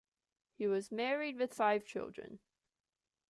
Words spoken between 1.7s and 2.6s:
children.